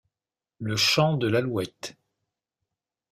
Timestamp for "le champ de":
0.57-1.27